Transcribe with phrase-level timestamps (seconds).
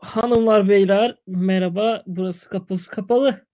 [0.00, 2.02] Hanımlar beyler merhaba.
[2.06, 3.46] Burası kapısı kapalı.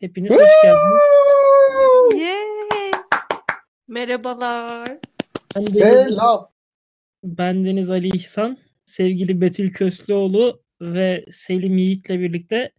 [0.00, 1.00] Hepiniz hoş geldiniz.
[3.88, 4.88] Merhabalar.
[5.56, 6.50] Ben Deniz, Selam.
[7.24, 12.72] ben Deniz Ali İhsan, sevgili Betül Köslüoğlu ve Selim Yiğit'le birlikte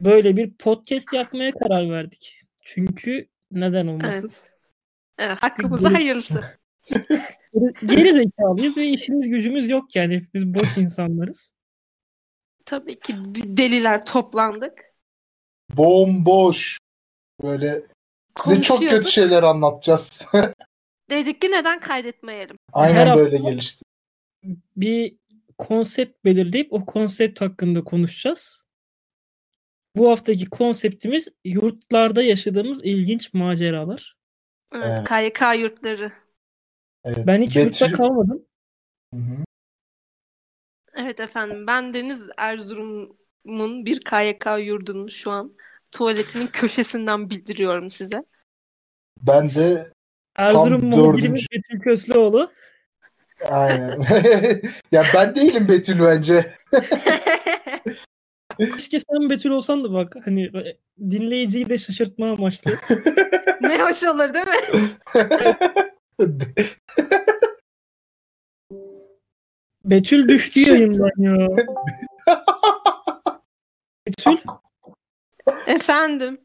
[0.00, 2.40] böyle bir podcast yapmaya karar verdik.
[2.64, 4.30] Çünkü neden olmasın?
[4.32, 4.50] Evet.
[5.18, 6.40] Evet, hakkımıza hayırlısı.
[7.86, 10.16] Geri zekalıyız ve işimiz gücümüz yok yani.
[10.16, 11.52] Hepimiz boş insanlarız.
[12.70, 14.84] Tabii ki deliler toplandık.
[15.76, 16.78] Bomboş.
[17.42, 17.82] Böyle
[18.42, 20.24] size çok kötü şeyler anlatacağız.
[21.10, 22.56] Dedik ki neden kaydetmeyelim?
[22.72, 23.82] Aynen Her böyle gelişti.
[24.76, 25.16] bir
[25.58, 28.64] konsept belirleyip o konsept hakkında konuşacağız.
[29.96, 34.16] Bu haftaki konseptimiz yurtlarda yaşadığımız ilginç maceralar.
[34.74, 35.08] Evet, Evet.
[35.08, 36.12] KYK yurtları.
[37.04, 37.26] Evet.
[37.26, 38.46] Ben hiç yurtta Betül- kalmadım.
[39.14, 39.44] Hı hı.
[41.02, 45.52] Evet efendim ben Deniz Erzurum'un bir KYK yurdunun şu an
[45.92, 48.24] tuvaletinin köşesinden bildiriyorum size.
[49.22, 49.92] Ben de
[50.36, 52.50] Erzurum dördüncü- Betül Köslüoğlu.
[53.50, 54.00] aynen.
[54.92, 56.54] ya ben değilim Betül bence.
[58.58, 60.50] Keşke sen Betül olsan da bak hani
[61.00, 62.70] dinleyiciyi de şaşırtma amaçlı.
[63.60, 64.90] ne hoş olur değil mi?
[69.90, 71.48] Betül düştü yayından ya.
[74.06, 74.36] Betül
[75.66, 76.40] Efendim.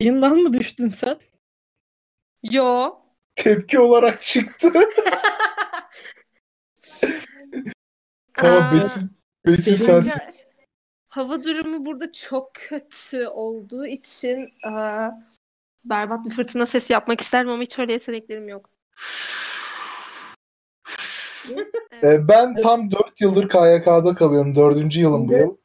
[0.00, 1.18] yayından mı düştün sen?
[2.42, 2.94] Yo.
[3.36, 4.72] Tepki olarak çıktı.
[8.36, 9.08] Tamam Betül.
[9.46, 10.20] Betül Senin- sensin.
[11.08, 15.10] Hava durumu burada çok kötü olduğu için aa,
[15.84, 18.70] berbat bir fırtına sesi yapmak isterdim ama hiç öyle yeteneklerim yok.
[22.02, 24.56] Ee, ben tam 4 yıldır KYK'da kalıyorum.
[24.56, 24.96] 4.
[24.96, 25.56] yılım bu yıl.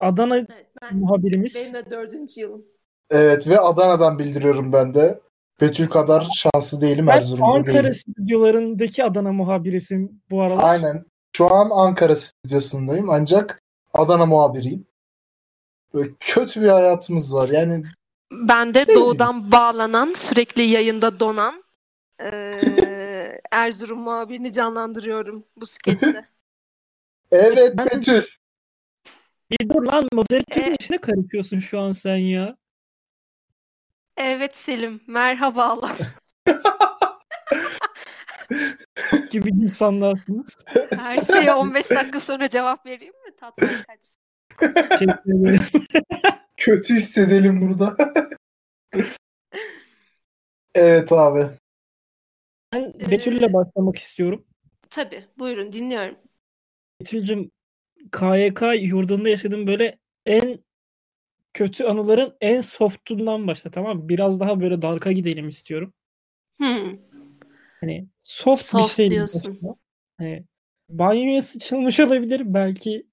[0.00, 0.48] Adana Evet,
[0.82, 1.54] ben, muhabirimiz.
[1.54, 2.64] benim de dördüncü yılım.
[3.10, 5.20] Evet ve Adana'dan bildiriyorum ben de.
[5.60, 7.94] Betül kadar şanslı değilim Ben Erzurum'da Ankara değilim.
[7.94, 10.64] stüdyolarındaki Adana muhabirisin bu aralar.
[10.64, 11.04] Aynen.
[11.36, 13.60] Şu an Ankara stüdyosundayım ancak
[13.94, 14.86] Adana muhabiriyim.
[15.94, 17.48] Böyle kötü bir hayatımız var.
[17.48, 17.82] Yani
[18.32, 18.94] Ben de Neyse.
[18.94, 21.64] doğudan bağlanan, sürekli yayında donan
[23.20, 26.28] eee, Erzurum muhabirini canlandırıyorum bu skeçte.
[27.30, 28.24] evet Ben- Betül.
[29.50, 32.56] Bir dur lan moderatörün E- içine karışıyorsun şu an sen ya.
[34.16, 35.96] Evet Selim, merhabalar.
[39.30, 40.56] Gibi insanlarsınız.
[40.90, 43.36] Her şeye 15 dakika sonra cevap vereyim mi?
[43.36, 44.22] Tatlı kaçsın.
[46.56, 47.96] Kötü hissedelim burada.
[50.74, 51.48] evet abi.
[52.72, 54.44] Ben Ee, Betül'le başlamak istiyorum.
[54.90, 56.16] Tabii, buyurun dinliyorum.
[57.00, 57.50] Betül'cüm
[58.12, 60.64] KYK yurdunda yaşadığım böyle en
[61.54, 64.08] kötü anıların en softundan başla tamam mı?
[64.08, 65.92] Biraz daha böyle darka gidelim istiyorum.
[66.56, 66.96] Hmm.
[67.80, 69.58] Hani soft, Soft bir şey diyorsun.
[69.62, 69.74] başla.
[70.18, 70.44] Hani
[70.88, 73.06] banyoya sıçılmış olabilir belki.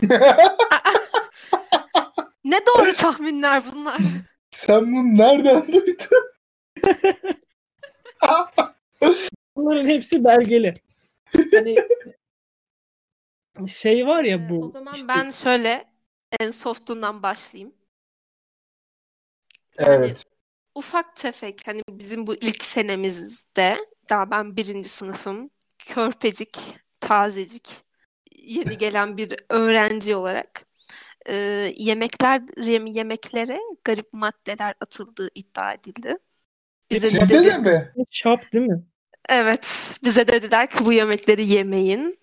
[2.44, 4.00] Ne doğru tahminler bunlar.
[4.50, 5.94] Sen bunu nereden duydun?
[9.56, 10.74] Bunların hepsi belgeli.
[11.52, 11.76] Hani
[13.68, 15.84] şey var ya Ee, bu o zaman işte ben şöyle
[16.40, 17.74] en softundan başlayayım.
[19.78, 20.24] evet.
[20.74, 23.78] Ufak tefek hani bizim bu ilk senemizde
[24.10, 26.58] daha ben birinci sınıfım körpecik,
[27.00, 27.68] tazecik
[28.36, 30.66] yeni gelen bir öğrenci olarak
[31.28, 31.34] e,
[31.78, 36.18] yemekler yem- yemeklere garip maddeler atıldığı iddia edildi.
[36.94, 37.92] Bize de Sizde dedi- de mi?
[38.10, 38.82] şap değil mi?
[39.28, 42.18] Evet, bize dediler ki bu yemekleri yemeyin.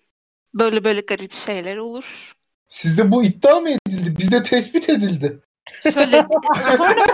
[0.54, 2.32] Böyle böyle garip şeyler olur.
[2.68, 4.16] Sizde bu iddia mı edildi?
[4.18, 5.38] Bizde tespit edildi.
[5.82, 6.26] Şöyle
[6.76, 7.10] sonra bu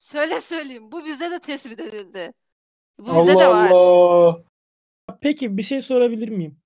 [0.00, 0.92] Şöyle söyleyeyim.
[0.92, 2.32] Bu bize de tespit edildi.
[2.98, 3.70] Bu bize Allah de var.
[3.70, 4.44] Allah.
[5.20, 6.58] Peki bir şey sorabilir miyim?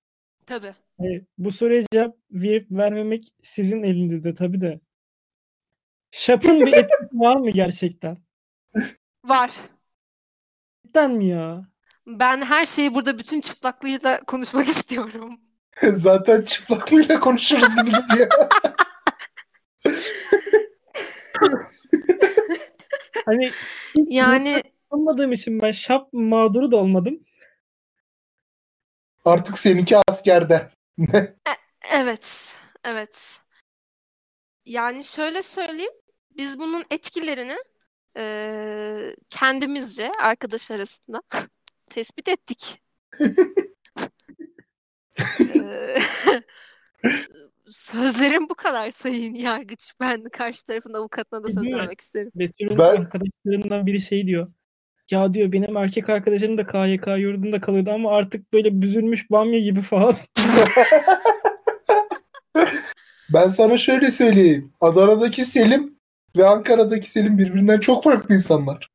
[0.46, 0.74] Tabii.
[0.98, 4.81] Hani bu soruya cevap verip vermemek sizin elinizde tabii de.
[6.10, 8.19] Şapın bir etkisi var mı gerçekten?
[9.25, 9.50] Var.
[10.87, 11.67] Cidden mi ya?
[12.06, 15.40] Ben her şeyi burada bütün çıplaklığıyla konuşmak istiyorum.
[15.93, 18.28] Zaten çıplaklığıyla konuşuruz gibi geliyor.
[23.26, 23.50] Hani
[23.94, 27.20] Yani olmadığım için ben şap mağduru da olmadım.
[29.25, 30.70] Artık seninki askerde.
[31.93, 32.56] evet.
[32.84, 33.40] Evet.
[34.64, 35.93] Yani şöyle söyleyeyim.
[36.37, 37.56] Biz bunun etkilerini
[38.16, 41.22] eee, kendimizce arkadaş arasında
[41.86, 42.82] tespit ettik.
[47.70, 49.92] Sözlerim bu kadar sayın yargıç.
[50.00, 51.80] Ben karşı tarafın avukatına da söz Değil mi?
[51.80, 52.30] vermek isterim.
[52.34, 54.52] Betül'ün Ben- arkadaşlarından biri şey diyor.
[55.10, 59.82] Ya diyor benim erkek arkadaşım da KYK yurdunda kalıyordu ama artık böyle büzülmüş bamya gibi
[59.82, 60.16] falan.
[63.34, 64.72] Ben sana şöyle söyleyeyim.
[64.80, 66.00] Adana'daki Selim
[66.37, 68.91] ve Ankara'daki Selim birbirinden çok farklı insanlar.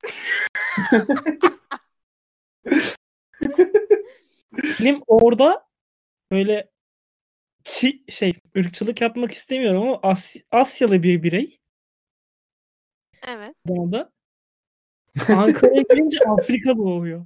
[4.80, 5.68] Benim orada
[6.32, 6.70] böyle
[7.64, 11.60] çi- şey ırkçılık yapmak istemiyorum ama As- Asyalı bir birey
[13.28, 13.56] Evet.
[13.70, 14.12] Adana'da.
[15.30, 17.26] Ankara'ya gelince Afrikalı oluyor.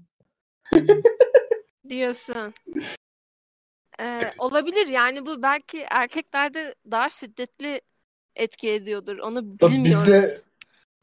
[1.90, 2.54] Diyorsun.
[4.02, 7.82] Ee, olabilir yani bu belki erkeklerde daha şiddetli
[8.36, 9.18] etki ediyordur.
[9.18, 10.08] Onu Tabii bilmiyoruz.
[10.08, 10.50] bizde-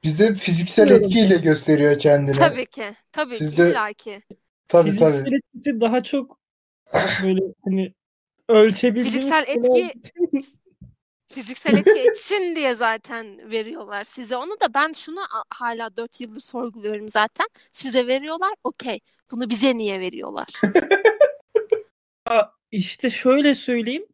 [0.05, 1.06] Bizde fiziksel Bilmiyorum.
[1.06, 2.37] etkiyle gösteriyor kendini.
[2.37, 2.84] Tabii ki.
[3.12, 4.23] Tabii Sizde- illaki.
[4.69, 4.90] tabii.
[4.90, 5.37] Fiziksel tabii.
[5.37, 6.38] etkisi daha çok
[7.23, 7.94] böyle hani
[8.49, 9.90] ölçebildiğimiz Fiziksel şeyler
[11.32, 14.37] Fiziksel etki etsin diye zaten veriyorlar size.
[14.37, 17.46] Onu da ben şunu a- hala 4 yıldır sorguluyorum zaten.
[17.72, 18.55] Size veriyorlar.
[18.64, 19.00] Okey.
[19.31, 20.46] Bunu bize niye veriyorlar?
[22.70, 24.06] İşte şöyle söyleyeyim.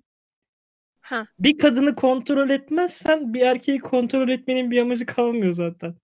[1.02, 1.26] Ha.
[1.38, 5.94] Bir kadını kontrol etmezsen bir erkeği kontrol etmenin bir amacı kalmıyor zaten.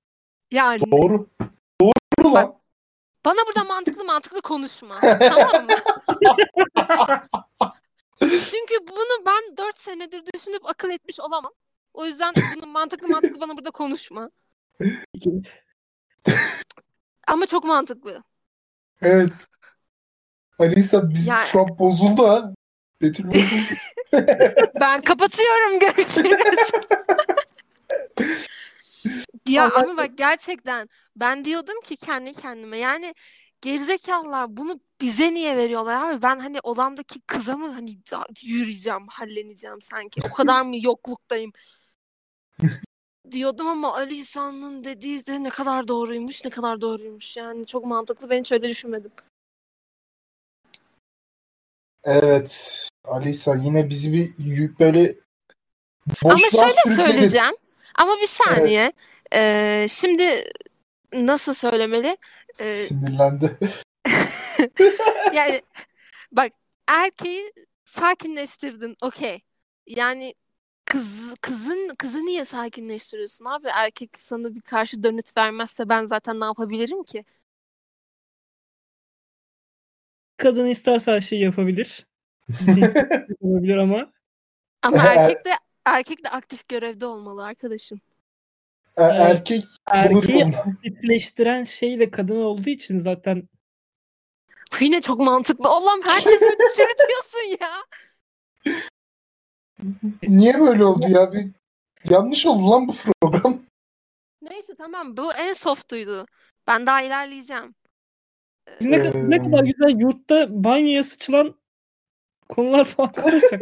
[0.51, 1.31] Yani Doğru.
[1.83, 2.59] Doğru lan.
[3.25, 5.01] bana burada mantıklı mantıklı konuşma.
[5.01, 5.73] tamam mı?
[8.21, 11.53] Çünkü bunu ben 4 senedir düşünüp akıl etmiş olamam.
[11.95, 14.31] O yüzden bunu mantıklı mantıklı bana burada konuşma.
[17.27, 18.23] Ama çok mantıklı.
[19.03, 19.33] Evet.
[20.59, 22.55] Alisa biz Ya- şu an bozuldu ha.
[23.03, 23.41] Betül bozuldu.
[24.81, 26.71] Ben kapatıyorum görüşürüz.
[29.49, 33.15] ya Allah- ama bak gerçekten ben diyordum ki kendi kendime yani
[33.63, 36.23] gerizekalılar bunu bize niye veriyorlar abi?
[36.23, 37.99] Ben hani odamdaki kıza mı hani
[38.43, 40.21] yürüyeceğim, halleneceğim sanki.
[40.31, 41.53] O kadar mı yokluktayım?
[43.31, 47.37] diyordum ama Ali İhsan'ın dediği de ne kadar doğruymuş, ne kadar doğruymuş.
[47.37, 48.31] Yani çok mantıklı.
[48.31, 49.11] Ben hiç öyle düşünmedim.
[52.05, 52.89] Evet.
[53.05, 55.15] Alisa yine bizi bir böyle
[56.25, 56.97] Ama şöyle sürükledi.
[56.97, 57.55] söyleyeceğim.
[57.95, 58.93] Ama bir saniye.
[59.35, 60.45] Ee, şimdi
[61.13, 62.17] nasıl söylemeli?
[62.61, 63.59] Ee, Sinirlendi.
[65.35, 65.63] yani
[66.33, 66.53] bak
[66.89, 67.53] erkeği
[67.85, 68.97] sakinleştirdin.
[69.03, 69.41] Okey.
[69.87, 70.35] Yani
[70.85, 73.69] kız kızın kızı niye sakinleştiriyorsun abi?
[73.69, 77.25] Erkek sana bir karşı dönüt vermezse ben zaten ne yapabilirim ki?
[80.39, 82.07] Kadın isterse her şeyi yapabilir.
[83.41, 84.13] Yapabilir ama
[84.83, 85.51] Ama Er- erkek de
[85.85, 88.01] erkek de aktif görevde olmalı arkadaşım.
[88.97, 93.49] E- Erkek erkeği aktifleştiren şey de kadın olduğu için zaten
[94.73, 95.69] Bu Yine çok mantıklı.
[95.69, 96.39] Allah'ım herkesi
[96.77, 97.73] çürütüyorsun ya.
[100.23, 101.33] Niye böyle oldu ya?
[101.33, 101.47] Bir
[102.11, 103.63] yanlış oldu lan bu program.
[104.43, 106.27] Neyse tamam bu en softuydu.
[106.67, 107.75] Ben daha ilerleyeceğim.
[108.81, 111.55] Ne, kadar, ne Ee, kadar güzel yurtta banyoya sıçılan
[112.49, 113.61] konular falan konuşacak.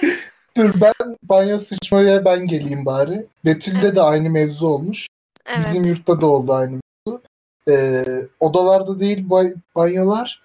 [0.56, 3.26] Dur ben banyo sıçmaya ben geleyim bari.
[3.44, 5.06] Betül'de de aynı mevzu olmuş.
[5.46, 5.58] Evet.
[5.58, 7.22] Bizim yurtta da oldu aynı mevzu.
[7.68, 8.04] Ee,
[8.40, 10.42] odalarda değil bay- banyolar.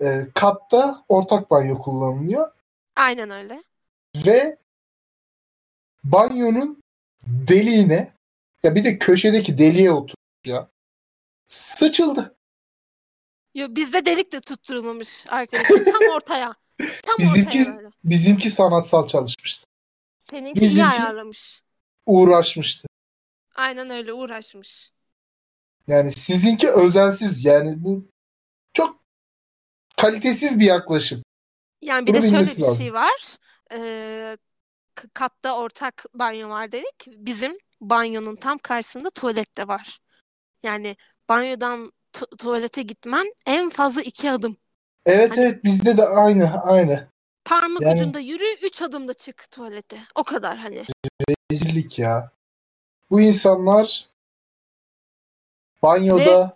[0.00, 2.50] Ee, katta ortak banyo kullanılıyor.
[2.96, 3.62] Aynen öyle.
[4.26, 4.56] Ve
[6.04, 6.82] banyonun
[7.26, 8.12] deliğine
[8.62, 10.68] ya bir de köşedeki deliğe otur ya.
[11.48, 12.33] Sıçıldı.
[13.54, 15.84] Yo, bizde delik de tutturulmamış arkadaşım.
[15.84, 16.54] Tam ortaya.
[17.02, 17.90] Tam Bizimki ortaya böyle.
[18.04, 19.66] bizimki sanatsal çalışmıştı.
[20.18, 21.62] Seninki iyi bizimki- ayarlamış.
[22.06, 22.88] Uğraşmıştı.
[23.54, 24.90] Aynen öyle uğraşmış.
[25.86, 27.44] Yani sizinki özensiz.
[27.44, 28.08] Yani bu
[28.72, 29.00] çok
[29.96, 31.22] kalitesiz bir yaklaşım.
[31.82, 32.82] Yani bir Bunu de şöyle bilmesi bir lazım.
[32.82, 33.36] şey var.
[33.72, 34.36] Ee,
[34.94, 37.04] k- katta ortak banyo var dedik.
[37.06, 39.98] Bizim banyonun tam karşısında tuvalet de var.
[40.62, 40.96] Yani
[41.28, 44.56] banyodan tu- tuvalete gitmen en fazla iki adım.
[45.06, 47.08] Evet Hani- evet bizde de aynı aynı.
[47.44, 49.98] Parmak Yani- ucunda yürü, üç adımda çık tuvalete.
[50.14, 50.84] O kadar hani.
[51.52, 52.30] Rezillik ya.
[53.10, 54.08] Bu insanlar
[55.82, 56.52] banyoda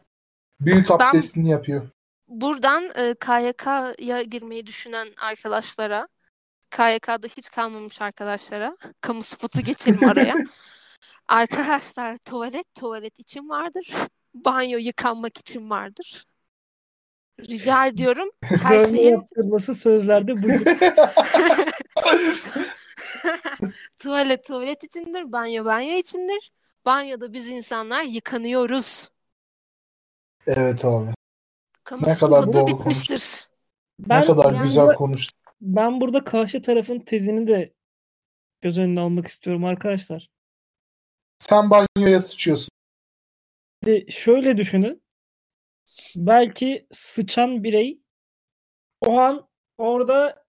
[0.61, 1.89] büyük abdestini yapıyor.
[2.29, 6.09] Buradan e, KYK'ya girmeyi düşünen arkadaşlara,
[6.71, 10.35] KYK'da hiç kalmamış arkadaşlara, kamu spotu geçelim araya.
[11.29, 13.95] Arkadaşlar tuvalet tuvalet için vardır.
[14.45, 16.27] Banyo yıkanmak için vardır.
[17.41, 20.61] Rica ediyorum her şeyin yaptırması sözlerde buyur.
[24.03, 26.53] tuvalet tuvalet içindir, banyo banyo içindir.
[26.85, 29.09] Banyoda biz insanlar yıkanıyoruz.
[30.47, 31.11] evet abi.
[31.85, 33.49] Kamu Ne kadar doğru bitmiştir.
[33.99, 35.39] Ben, ne kadar ben güzel konuştun.
[35.61, 37.73] ben burada karşı tarafın tezini de
[38.63, 40.31] göz önüne almak istiyorum arkadaşlar.
[41.39, 42.78] Sen banyoya sıçıyorsun.
[43.85, 45.03] Şimdi şöyle düşünün.
[46.17, 48.01] Belki sıçan birey
[49.01, 50.45] o an orada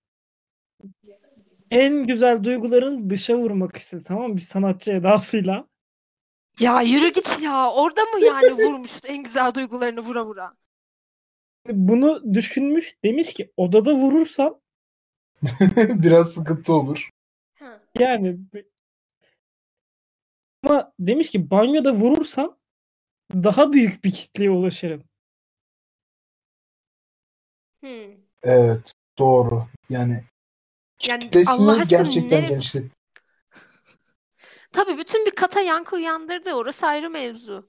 [1.71, 4.35] en güzel duyguların dışa vurmak istedi tamam mı?
[4.35, 5.67] Bir sanatçı edasıyla.
[6.59, 7.71] Ya yürü git ya.
[7.71, 10.53] Orada mı yani vurmuş en güzel duygularını vura vura?
[11.67, 14.59] Bunu düşünmüş demiş ki odada vurursam
[15.77, 17.09] Biraz sıkıntı olur.
[17.99, 18.37] Yani
[20.63, 22.58] ama demiş ki banyoda vurursam
[23.33, 25.03] daha büyük bir kitleye ulaşırım.
[27.83, 28.11] Hmm.
[28.43, 28.91] Evet.
[29.19, 29.67] Doğru.
[29.89, 30.23] Yani
[31.07, 32.83] Yani kitlesini Allah aşkına gerçekten neresi- genişlet.
[34.71, 36.53] Tabii bütün bir kata yankı uyandırdı.
[36.53, 37.65] Orası ayrı mevzu.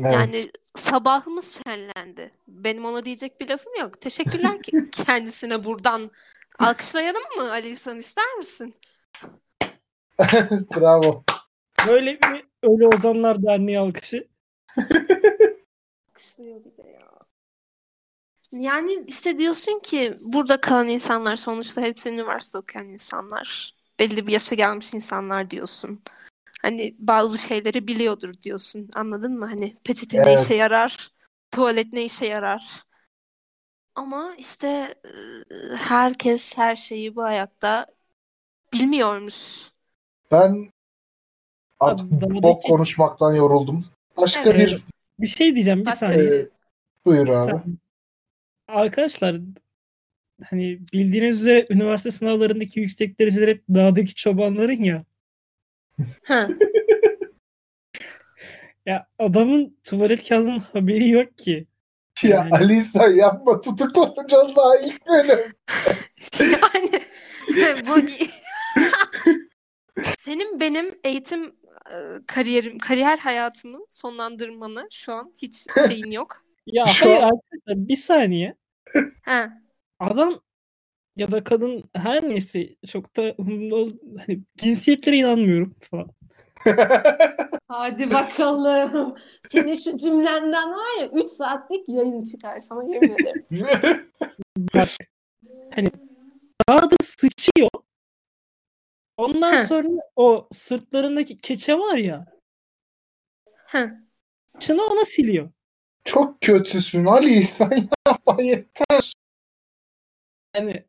[0.00, 0.12] Evet.
[0.14, 2.30] Yani sabahımız şenlendi.
[2.48, 4.00] Benim ona diyecek bir lafım yok.
[4.00, 6.10] Teşekkürler ki kendisine buradan.
[6.58, 8.74] Alkışlayalım mı Ali İhsan ister misin?
[10.76, 11.24] Bravo.
[11.86, 14.28] Böyle bir Ölü Ozanlar Derneği alkışı.
[16.08, 17.08] Alkışlıyor bir de ya.
[18.52, 23.74] Yani işte diyorsun ki burada kalan insanlar sonuçta hepsi üniversite okuyan insanlar.
[23.98, 26.02] Belli bir yaşa gelmiş insanlar diyorsun.
[26.62, 28.88] Hani bazı şeyleri biliyordur diyorsun.
[28.94, 29.46] Anladın mı?
[29.46, 30.40] Hani peçete ne Evet.
[30.40, 31.10] işe yarar?
[31.50, 32.84] Tuvalet ne işe yarar?
[33.94, 34.94] Ama işte
[35.78, 37.86] herkes her şeyi bu hayatta
[38.72, 39.70] bilmiyormuş.
[40.32, 40.70] Ben
[41.80, 43.84] artık Adamdaki- bok konuşmaktan yoruldum.
[44.16, 44.70] Başka Evet.
[44.70, 44.80] bir
[45.20, 46.34] Bir şey diyeceğim bir Başka saniye.
[46.34, 46.48] Ee,
[47.04, 47.36] buyur Bir abi.
[47.50, 47.76] saniye.
[48.68, 49.36] Arkadaşlar
[50.44, 55.04] hani bildiğiniz üzere üniversite sınavlarındaki yüksek dereceler hep dağdaki çobanların ya.
[58.86, 61.66] Ya adamın tuvalet kağıdının haberi yok ki.
[62.22, 65.54] Ya Yani- Ali yapma tutuklanacağız daha ilk bölüm.
[66.40, 66.90] Yani
[67.88, 67.96] bu
[70.18, 71.56] senin benim eğitim
[72.26, 76.44] kariyerim, kariyer hayatımı sonlandırmana şu an hiç şeyin yok.
[76.66, 78.54] Ya Şu hayır an- arkadaşlar bir saniye.
[79.22, 79.48] Ha.
[80.00, 80.40] Adam
[81.16, 83.34] ya da kadın her neyse çok da
[84.26, 86.10] hani cinsiyetlere inanmıyorum falan.
[87.68, 89.16] Hadi bakalım.
[89.52, 93.46] Senin şu cümlenden var ya 3 saatlik yayın çıkar sana yemin ederim.
[94.74, 94.88] Bak
[95.74, 95.88] hani
[96.68, 97.70] dağda sıçıyor.
[99.16, 99.66] Ondan Heh.
[99.66, 102.26] sonra o sırtlarındaki keçe var ya.
[103.66, 103.86] Ha.
[104.58, 105.50] Çını ona siliyor.
[106.04, 107.72] Çok kötüsün Ali İhsan
[108.08, 109.12] yapma yeter.
[110.56, 110.84] Yani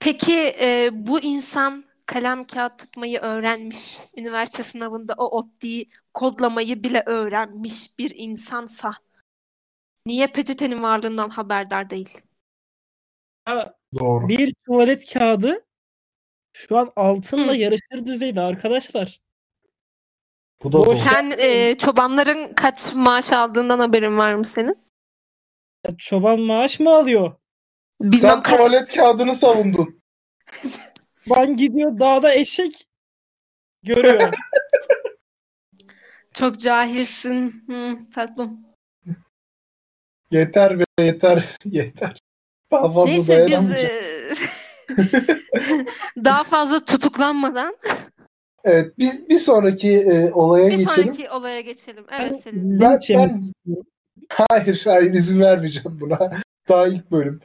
[0.00, 7.98] Peki e, bu insan kalem kağıt tutmayı öğrenmiş, üniversite sınavında o optiği kodlamayı bile öğrenmiş
[7.98, 8.92] bir insansa
[10.06, 12.18] niye peçetenin varlığından haberdar değil?
[13.48, 14.28] ya Doğru.
[14.28, 15.64] bir tuvalet kağıdı
[16.56, 17.56] şu an altınla Hı.
[17.56, 19.20] yarışır düzeyde arkadaşlar.
[20.62, 20.96] Bu da Bu doğru.
[20.96, 24.78] Sen e, çobanların kaç maaş aldığından haberin var mı senin?
[25.86, 27.36] Ya Çoban maaş mı alıyor?
[28.00, 30.02] Bilmem Sen kaç tuvalet kağıdını savundun.
[31.24, 32.86] Çoban gidiyor dağda eşek
[33.82, 34.34] görüyor.
[36.34, 37.64] çok cahilsin.
[37.66, 38.66] Hı, tatlım.
[40.30, 41.44] Yeter be yeter.
[41.64, 42.18] Yeter.
[42.70, 43.90] Daha fazla Neyse biz dayanamayacağım.
[44.32, 44.34] e,
[46.24, 47.76] daha fazla tutuklanmadan
[48.64, 50.90] Evet biz bir sonraki e, olaya bir geçelim.
[50.90, 52.04] sonraki olaya geçelim.
[52.20, 52.80] Evet Selin.
[52.80, 53.52] Ben, ben istiyorum.
[54.28, 56.32] hayır hayır izin vermeyeceğim buna.
[56.68, 57.40] Daha ilk bölüm.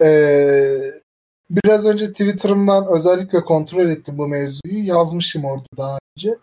[0.00, 1.00] Ee,
[1.50, 4.84] biraz önce Twitter'ımdan özellikle kontrol ettim bu mevzuyu.
[4.86, 6.38] Yazmışım orada daha önce.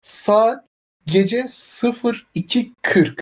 [0.00, 0.66] Saat
[1.06, 3.18] gece 02.40.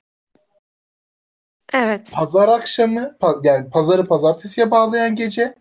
[1.73, 2.13] Evet.
[2.15, 5.55] Pazar akşamı yani pazarı pazartesiye bağlayan gece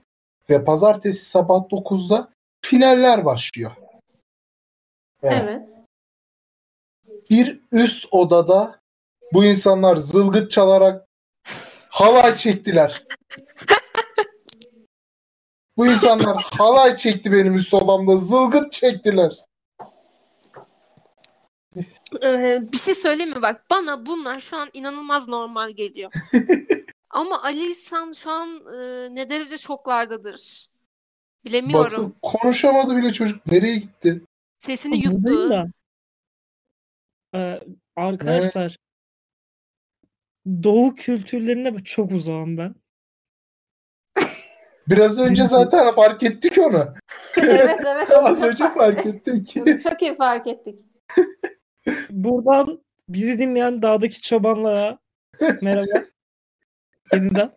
[0.49, 2.29] ve pazartesi sabah 9'da
[2.61, 3.71] finaller başlıyor.
[5.23, 5.43] Evet.
[5.43, 5.69] Evet.
[7.29, 8.79] Bir üst odada
[9.33, 11.07] bu insanlar zılgıt çalarak
[11.89, 13.03] halay çektiler.
[15.77, 18.17] bu insanlar halay çekti benim üst odamda.
[18.17, 19.45] Zılgıt çektiler.
[22.23, 26.11] Ee, bir şey söyleyeyim mi bak bana bunlar şu an inanılmaz normal geliyor.
[27.13, 30.69] Ama Ali İhsan şu an e, ne derece şoklardadır.
[31.45, 31.83] Bilemiyorum.
[31.83, 33.45] Baksın konuşamadı bile çocuk.
[33.51, 34.21] Nereye gitti?
[34.57, 35.49] Sesini Buradayım yuttu.
[35.49, 35.67] da.
[37.35, 37.59] Ee,
[37.95, 38.77] arkadaşlar
[40.63, 42.75] Doğu kültürlerine çok uzağım ben.
[44.87, 46.95] Biraz önce zaten fark ettik onu.
[47.37, 48.11] evet evet.
[48.17, 49.53] Az önce fark ettik.
[49.83, 50.81] çok iyi fark ettik.
[52.09, 54.99] Buradan bizi dinleyen dağdaki çobanlara
[55.61, 56.05] merhaba.
[57.13, 57.51] Yeniden.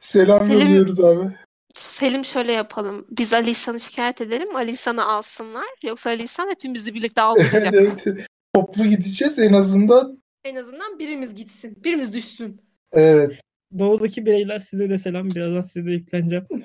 [0.00, 1.36] Selam Selim- yolluyoruz abi.
[1.74, 3.06] Selim şöyle yapalım.
[3.10, 4.56] Biz Ali İhsan'ı şikayet edelim.
[4.56, 5.66] Ali İhsan'ı alsınlar.
[5.84, 7.74] Yoksa Ali İhsan hepimizi birlikte aldıracak.
[7.74, 8.26] Evet, evet.
[8.54, 10.22] Toplu gideceğiz en azından.
[10.44, 11.84] En azından birimiz gitsin.
[11.84, 12.60] Birimiz düşsün.
[12.92, 13.40] Evet.
[13.78, 15.30] Doğudaki bireyler size de selam.
[15.30, 16.46] Birazdan size de yükleneceğim.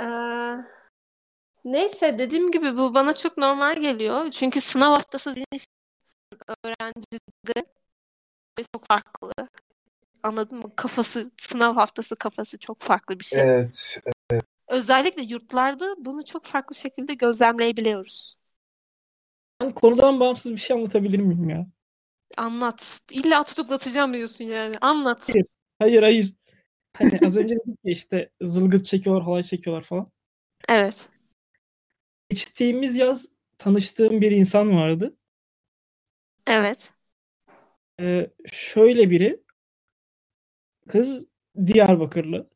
[0.00, 0.56] Ee,
[1.64, 4.30] neyse dediğim gibi bu bana çok normal geliyor.
[4.30, 5.34] Çünkü sınav haftası
[6.64, 7.64] öğrencide
[8.74, 9.32] çok farklı.
[10.22, 10.76] Anladın mı?
[10.76, 13.40] Kafası, sınav haftası kafası çok farklı bir şey.
[13.40, 13.94] Evet.
[14.68, 18.36] Özellikle yurtlarda bunu çok farklı şekilde gözlemleyebiliyoruz.
[19.60, 21.66] Ben konudan bağımsız bir şey anlatabilir miyim ya?
[22.36, 23.00] Anlat.
[23.10, 24.74] İlla tutuklatacağım diyorsun yani.
[24.80, 25.28] Anlat.
[25.28, 25.46] Hayır.
[25.78, 26.34] Hayır hayır.
[26.96, 30.10] Hani az önce dedik ya işte zılgıt çekiyorlar, halay çekiyorlar falan.
[30.68, 31.08] Evet.
[32.30, 33.28] Geçtiğimiz yaz
[33.58, 35.16] tanıştığım bir insan vardı.
[36.46, 36.92] Evet.
[38.00, 39.40] Ee, şöyle biri.
[40.88, 41.26] Kız
[41.66, 42.50] Diyarbakırlı.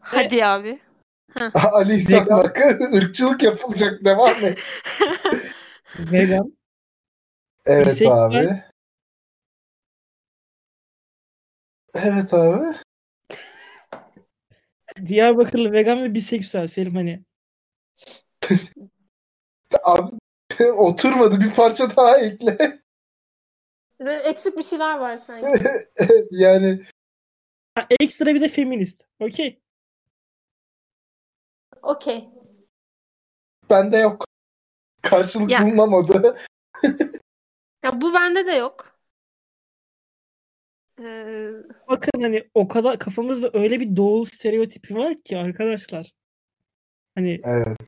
[0.00, 0.78] Hadi abi.
[1.54, 2.58] Ali İhsan bak
[2.94, 4.58] ırkçılık yapılacak devam et.
[5.98, 6.56] Vegan.
[7.66, 8.24] Evet Biseksüel.
[8.24, 8.62] abi.
[11.94, 12.76] Evet abi.
[15.06, 17.24] Diyarbakırlı vegan ve biseksüel Selim hani.
[19.84, 20.21] Abi
[20.76, 22.82] oturmadı bir parça daha ekle.
[24.24, 25.64] Eksik bir şeyler var sanki.
[26.30, 26.82] yani
[27.74, 29.02] Ha, ekstra bir de feminist.
[29.20, 29.60] Okey.
[31.82, 32.28] Okey.
[33.70, 34.24] bende yok.
[35.02, 35.62] Karşılık Ya.
[35.62, 36.38] bulunamadı.
[37.84, 38.98] Ya bu bende de yok.
[41.00, 41.50] Ee,
[41.88, 46.12] Bakın hani o kadar kafamızda öyle bir doğulu stereotipi var ki arkadaşlar.
[47.14, 47.78] Hani Evet.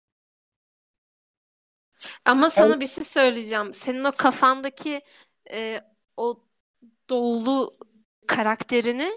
[2.25, 3.73] Ama sana bir şey söyleyeceğim.
[3.73, 5.01] Senin o kafandaki
[5.53, 5.81] e,
[6.17, 6.45] o
[7.11, 7.75] doğulu
[8.27, 9.11] karakterini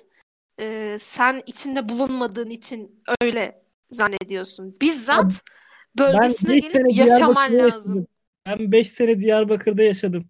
[0.59, 4.75] e, sen içinde bulunmadığın için öyle zannediyorsun.
[4.81, 5.41] Bizzat
[5.97, 7.95] bölgesine beş gelip sene yaşaman Diyarbakır'da lazım.
[7.95, 8.07] yaşadım.
[8.47, 10.29] Ben 5 sene Diyarbakır'da yaşadım.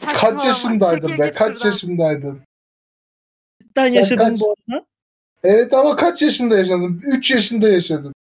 [0.00, 0.44] Kaç Saçmalama.
[0.44, 1.26] yaşındaydın Çekil be?
[1.26, 1.70] git Kaç şuradan.
[1.70, 2.42] yaşındaydın?
[3.62, 4.86] Cidden Sen yaşadım kaç- bu arada.
[5.42, 7.02] Evet ama kaç yaşında yaşadın?
[7.06, 8.12] 3 yaşında yaşadın.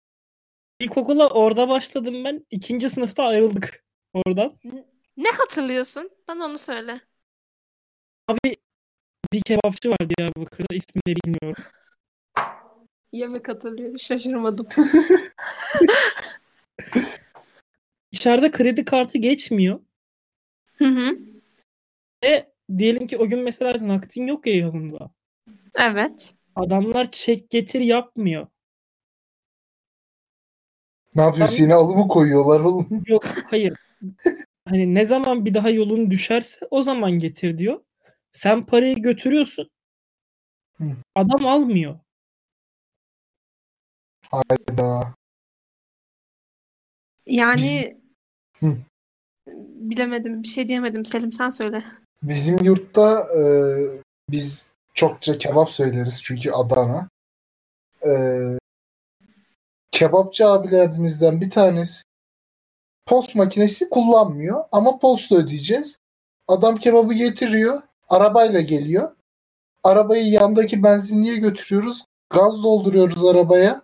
[0.80, 2.46] İlkokula orada başladım ben.
[2.50, 4.58] İkinci sınıfta ayrıldık oradan.
[5.16, 6.10] Ne hatırlıyorsun?
[6.28, 7.00] Bana onu söyle.
[8.28, 8.56] Abi
[9.32, 11.64] bir kebapçı var Diyarbakır'da ismini bilmiyorum.
[13.12, 13.98] Yemek hatırlıyorum.
[13.98, 14.68] Şaşırmadım.
[18.12, 19.80] İçeride kredi kartı geçmiyor.
[20.76, 21.18] Hı hı.
[22.24, 25.10] Ve diyelim ki o gün mesela nakdin yok ya yanında.
[25.74, 26.34] Evet.
[26.56, 28.46] Adamlar çek getir yapmıyor.
[31.16, 31.62] Ne yapıyorsun?
[31.62, 32.88] Yine alımı koyuyorlar oğlum.
[33.06, 33.78] Yok hayır.
[34.68, 37.80] Hani ne zaman bir daha yolun düşerse o zaman getir diyor.
[38.32, 39.70] Sen parayı götürüyorsun.
[40.78, 40.84] Hı.
[41.14, 41.98] Adam almıyor.
[44.30, 45.14] Hayda.
[47.26, 48.00] Yani
[48.60, 48.76] Hı.
[49.66, 50.42] bilemedim.
[50.42, 51.04] Bir şey diyemedim.
[51.04, 51.84] Selim sen söyle.
[52.22, 53.42] Bizim yurtta e,
[54.30, 57.08] biz çokça kebap söyleriz çünkü Adana.
[58.06, 58.10] E,
[59.96, 62.04] kebapçı abilerimizden bir tanesi
[63.06, 65.98] post makinesi kullanmıyor ama post ödeyeceğiz.
[66.48, 67.82] Adam kebabı getiriyor.
[68.08, 69.16] Arabayla geliyor.
[69.84, 72.04] Arabayı yandaki benzinliğe götürüyoruz.
[72.30, 73.82] Gaz dolduruyoruz arabaya.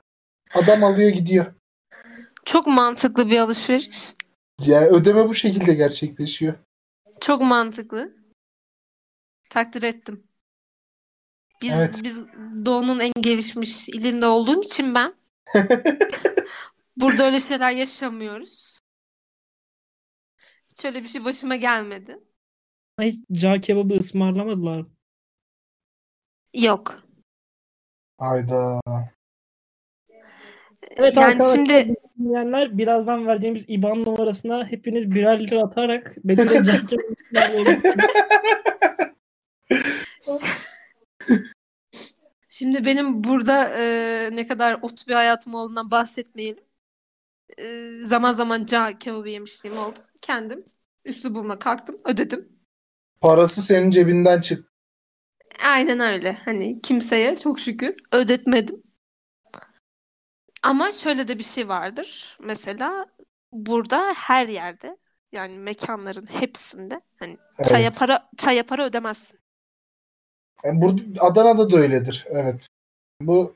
[0.55, 1.55] Adam alıyor gidiyor.
[2.45, 4.15] Çok mantıklı bir alışveriş.
[4.67, 6.55] Yani ödeme bu şekilde gerçekleşiyor.
[7.21, 8.13] Çok mantıklı.
[9.51, 10.27] Takdir ettim.
[11.63, 12.01] Biz Evet.
[12.03, 12.21] biz
[12.67, 15.15] Doğu'nun en gelişmiş ilinde olduğum için ben
[16.97, 18.79] burada öyle şeyler yaşamıyoruz.
[20.71, 22.19] Hiç öyle bir şey başıma gelmedi.
[23.01, 24.81] Hiç cağ kebabı ısmarlamadılar.
[24.81, 24.91] mı?
[26.55, 27.03] Yok.
[28.19, 28.81] Hayda.
[30.97, 36.87] Evet Yani arkadaşlar şimdi dinleyenler birazdan vereceğimiz IBAN numarasına hepiniz birer lira atarak Betül'e cağ
[36.87, 37.15] kebabı.
[42.53, 46.65] Şimdi benim burada e, ne kadar ot bir hayatım olduğundan bahsetmeyelim.
[47.59, 49.99] E, zaman zaman cağ kebabı yemişliğim oldu.
[50.23, 50.65] Kendim
[51.05, 52.49] üslubumla kalktım, ödedim.
[53.21, 54.73] Parası senin cebinden çık.
[55.65, 56.33] Aynen öyle.
[56.33, 58.83] Hani kimseye çok şükür ödetmedim.
[60.63, 62.37] Ama şöyle de bir şey vardır.
[62.41, 63.07] Mesela
[63.53, 64.97] burada her yerde
[65.33, 67.39] yani mekanların hepsinde hani
[67.69, 67.99] çaya Evet.
[67.99, 69.42] para çaya para ödemezsin.
[70.65, 72.27] Yani burada Adana'da da öyledir.
[72.31, 72.67] Evet.
[73.21, 73.55] Bu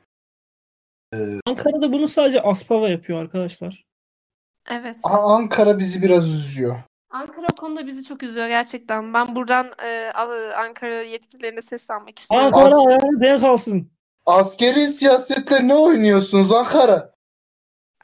[1.47, 3.85] Ankara'da bunu sadece Aspava yapıyor arkadaşlar.
[4.71, 4.97] Evet.
[5.03, 6.77] A- Ankara bizi biraz üzüyor.
[7.11, 9.15] Ankara o konuda bizi çok üzüyor gerçekten.
[9.15, 10.13] Ben buradan e,
[10.57, 12.47] Ankara yetkililerine seslenmek istiyorum.
[12.47, 13.91] Ankara As- ayağına denk kalsın.
[14.27, 17.15] Askeri siyasetle ne oynuyorsunuz Ankara?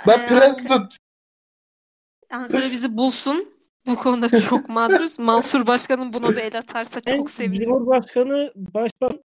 [0.07, 0.96] Ben Ee, president.
[2.31, 3.51] Ankara bizi bulsun.
[3.86, 5.18] Bu konuda çok mağduruz.
[5.18, 7.64] Mansur Başkan'ın buna da el atarsa çok sevinirim.
[7.64, 9.22] Cumhurbaşkanı, Başkan,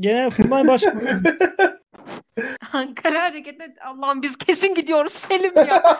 [0.00, 1.22] Genelkurmay Başkanı.
[2.72, 3.76] Ankara hareket et.
[3.84, 5.64] Allah'ım biz kesin gidiyoruz Selim ya.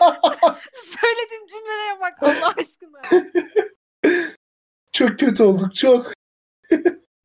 [0.73, 3.01] Söylediğim cümlelere bak Allah aşkına.
[4.91, 6.13] çok kötü olduk çok.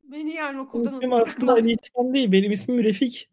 [0.03, 1.57] Beni yarın okuldan İsmim aslında atacaklar.
[1.57, 2.31] Ali İhsan değil.
[2.31, 3.29] Benim ismim Refik.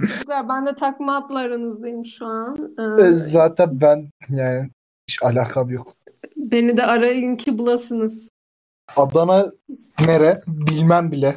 [0.00, 2.74] Çocuklar, Ben de takma adlı aranızdayım şu an.
[3.00, 4.70] Ee, Zaten ben yani
[5.14, 5.94] hiç alakam yok.
[6.36, 8.28] beni de arayın ki bulasınız.
[8.96, 9.52] Adana
[10.06, 11.36] nere bilmem bile.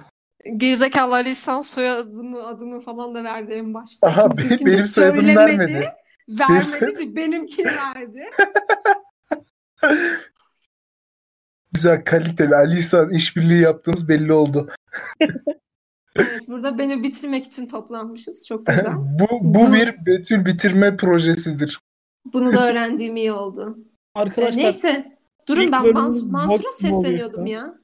[0.58, 4.08] Gerizekalı Ali İhsan soyadımı adımı falan da verdi en başta.
[4.08, 5.94] Aha, Kimsininkini benim söylemedi, vermedi.
[6.30, 8.24] Vermedi soyadım- bir benimkini verdi.
[11.72, 14.70] Güzel kaliteli Ali İhsan işbirliği yaptığımız belli oldu.
[16.16, 18.48] Evet, burada beni bitirmek için toplanmışız.
[18.48, 18.94] Çok güzel.
[19.20, 21.80] bu bu bir Betül bitirme projesidir.
[22.34, 23.78] Bunu da öğrendiğim iyi oldu.
[23.80, 25.18] Ee, Arkadaşlar neyse.
[25.48, 27.76] Durun ben Mans- Mansur'a sesleniyordum ya.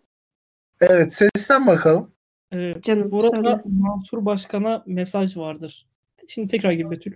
[0.82, 2.12] Evet sesten bakalım.
[2.53, 3.62] e, Canım burada söyle.
[3.65, 5.88] Mansur Başkan'a mesaj vardır.
[6.27, 7.13] Şimdi tekrar gibi Betül.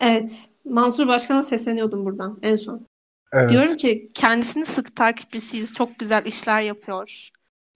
[0.00, 0.48] Evet.
[0.64, 2.86] Mansur Başkan'a sesleniyordum buradan en son.
[3.32, 3.50] Evet.
[3.50, 5.74] Diyorum ki kendisini sık takipçisiyiz.
[5.74, 7.28] Çok güzel işler yapıyor.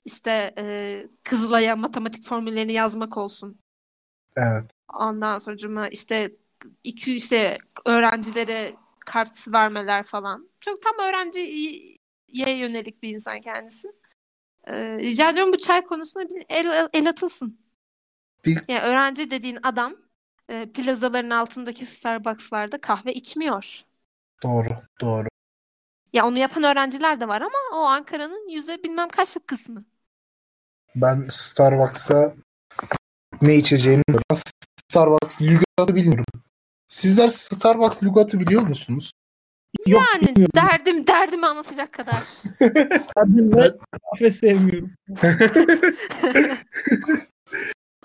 [0.05, 3.59] İşte e, Kızılay'a matematik formüllerini yazmak olsun.
[4.37, 4.70] Evet.
[4.94, 6.31] Ondan sonra işte
[6.85, 8.75] iki işte öğrencilere
[9.07, 10.51] kart vermeler falan.
[10.61, 11.99] Çok tam öğrenciye
[12.57, 13.88] yönelik bir insan kendisi.
[14.66, 17.61] Ee, rica ediyorum bu çay konusuna bir el, el atılsın.
[18.44, 19.97] Bir- Yani öğrenci dediğin adam
[20.49, 23.83] e, plazaların altındaki Starbucks'larda kahve içmiyor.
[24.42, 24.68] Doğru.
[25.01, 25.29] Doğru.
[26.12, 29.85] Ya onu yapan öğrenciler de var ama o Ankara'nın yüzde bilmem kaçlık kısmı.
[30.97, 32.35] Ben Starbucks'a
[33.42, 34.03] ne içeceğimi.
[34.90, 36.25] Starbucks lügatı bilmiyorum.
[36.88, 39.12] Sizler Starbucks lügatı biliyor musunuz?
[39.87, 40.53] Yok Yani bilmiyorum.
[40.57, 42.22] derdim derdimi anlatacak kadar.
[43.16, 43.77] Ben de
[44.12, 44.90] kahve sevmiyorum.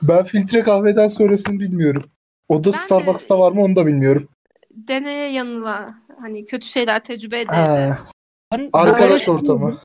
[0.02, 2.04] Ben filtre kahveden sonrasını bilmiyorum.
[2.50, 4.30] O da Ben de- Starbucks'ta var mı onu da bilmiyorum.
[4.72, 5.88] Deneye yanıla
[6.20, 7.96] hani kötü şeyler tecrübe ede
[8.74, 9.82] arkadaş ortamı.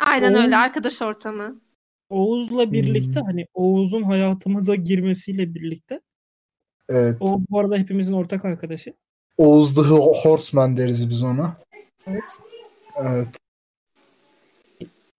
[0.00, 1.60] Aynen Oğuz- öyle arkadaş ortamı.
[2.10, 3.26] Oğuz'la birlikte Hmm.
[3.26, 6.00] hani Oğuz'un hayatımıza girmesiyle birlikte
[6.88, 7.16] Evet.
[7.20, 8.94] o bu arada hepimizin ortak arkadaşı.
[9.38, 11.56] Oğuz the Horseman deriz biz ona.
[12.06, 12.38] Evet.
[12.96, 13.28] Evet.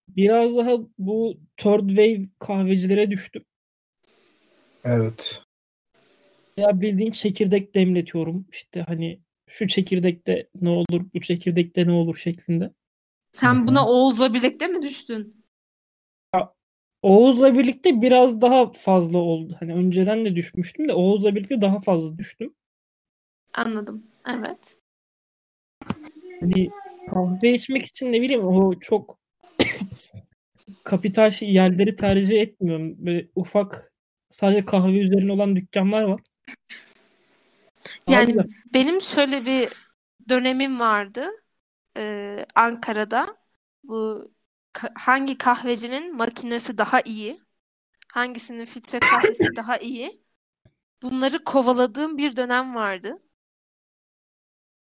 [0.08, 3.43] Biraz daha bu third wave kahvecilere düştüm.
[4.84, 5.41] Evet.
[6.58, 8.45] Ya bildiğin çekirdek demletiyorum.
[8.51, 12.73] İşte hani şu çekirdekte ne olur, bu çekirdekte ne olur şeklinde.
[13.32, 15.44] Sen buna Oğuz'la birlikte mi düştün?
[17.05, 19.57] Oğuz'la birlikte biraz daha fazla oldu.
[19.59, 22.53] Hani önceden de düşmüştüm de Oğuz'la birlikte daha fazla düştüm.
[23.53, 24.03] Anladım.
[24.29, 24.77] Evet.
[26.39, 26.69] Hani
[27.09, 29.19] kahve içmek için ne bileyim o çok
[30.83, 32.95] kapital şey- yerleri tercih etmiyorum.
[33.05, 33.93] Böyle ufak
[34.29, 36.21] sadece kahve üzerine olan dükkanlar var.
[38.07, 39.69] Yani Abi benim şöyle bir
[40.29, 41.27] dönemim vardı
[41.97, 43.37] e, Ankara'da.
[43.83, 44.31] Bu
[44.75, 47.39] ka- hangi kahvecinin makinesi daha iyi,
[48.13, 50.21] hangisinin filtre kahvesi daha iyi.
[51.01, 53.21] Bunları kovaladığım bir dönem vardı.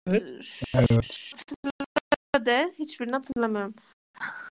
[0.06, 0.22] Evet.
[0.22, 1.04] E, şu Evet.
[1.04, 3.74] sırada de hiçbirini hatırlamıyorum.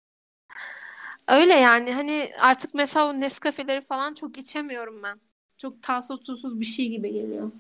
[1.28, 5.20] Öyle yani hani artık mesela o Nescafe'leri falan çok içemiyorum ben.
[5.58, 7.52] Çok tatsız tuzsuz bir şey gibi geliyor.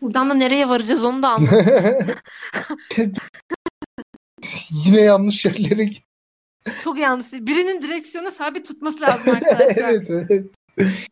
[0.00, 2.16] Buradan da nereye varacağız onu da anlamadım.
[4.84, 6.04] Yine yanlış yerlere git.
[6.84, 7.32] Çok yanlış.
[7.32, 9.88] Birinin direksiyonu sabit tutması lazım arkadaşlar.
[9.90, 10.46] evet, evet.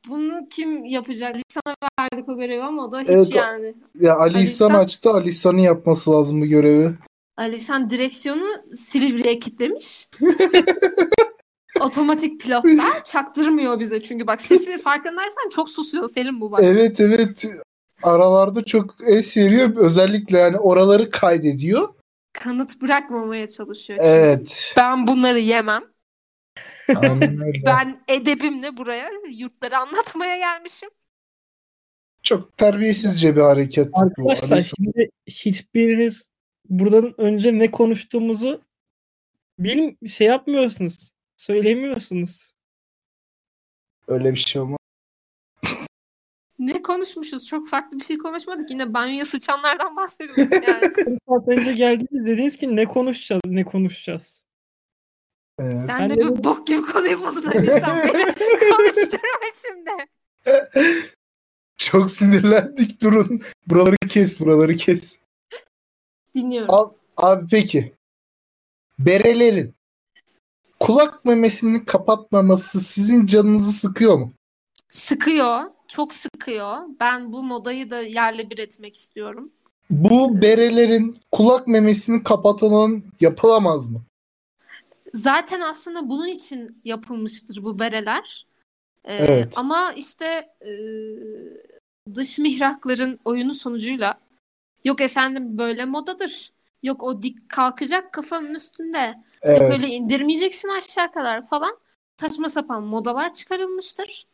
[0.08, 1.36] Bunu kim yapacak?
[1.48, 3.74] Sana verdik o görevi ama o da hiç Evet, yani.
[3.94, 5.10] Ya Ali Ali İhsan İhsan- açtı.
[5.10, 6.94] Ali İhsan'ın yapması lazım bu görevi.
[7.36, 10.08] Ali sen direksiyonu Silivri'ye kilitlemiş.
[11.80, 16.60] Otomatik pilotlar çaktırmıyor bize çünkü bak sesi farkındaysan çok susuyor Selim bu bak.
[16.62, 17.44] Evet evet.
[18.02, 19.76] Aralarda çok es veriyor.
[19.76, 21.88] Özellikle yani oraları kaydediyor.
[22.34, 24.10] Kanıt bırakmamaya çalışıyor çünkü.
[24.10, 24.74] Evet.
[24.76, 25.82] Ben bunları yemem.
[27.66, 30.90] Ben edebimle buraya yurtları anlatmaya gelmişim.
[32.22, 34.00] Çok terbiyesizce bir hareket bu.
[34.00, 34.74] Arkadaşlar İhsan.
[34.76, 36.30] şimdi hiçbiriniz
[36.68, 38.62] buradan önce ne konuştuğumuzu
[39.58, 41.12] bilim şey yapmıyorsunuz.
[41.36, 42.52] Söylemiyorsunuz.
[44.08, 44.78] Öyle bir şey olmaz.
[46.66, 47.46] Ne konuşmuşuz?
[47.46, 48.70] Çok farklı bir şey konuşmadık.
[48.70, 50.92] Yine banyoya sıçanlardan bahsediyoruz yani.
[51.29, 54.42] Saat önce geldiniz dediniz ki ne konuşacağız ne konuşacağız.
[55.61, 58.35] Ee, Sen Ben de de- bir bok gibi konuyu buldun Ali sen beni
[58.77, 59.90] konuşturma şimdi.
[61.77, 63.42] çok sinirlendik durun.
[63.66, 65.18] Buraları kes buraları kes.
[66.35, 66.74] Dinliyorum.
[66.74, 67.94] Al, abi peki.
[68.98, 69.74] Berelerin
[70.81, 74.33] kulak memesini kapatmaması sizin canınızı sıkıyor mu?
[74.90, 75.61] Sıkıyor.
[75.88, 76.78] Çok sıkıyor.
[77.00, 79.52] Ben bu modayı da yerle bir etmek istiyorum.
[79.90, 84.02] Bu berelerin kulak memesini kapatan yapılamaz mı?
[85.14, 88.46] Zaten aslında bunun için yapılmıştır bu bereler.
[89.04, 89.52] Ee, Evet.
[89.56, 90.72] Ama işte e,
[92.14, 94.20] dış mihrakların oyunu sonucuyla
[94.84, 96.52] yok efendim böyle modadır.
[96.82, 98.98] Yok o dik kalkacak kafanın üstünde.
[98.98, 99.70] Yok Evet.
[99.72, 101.76] öyle indirmeyeceksin aşağı kadar falan.
[102.20, 104.26] Saçma sapan modalar çıkarılmıştır.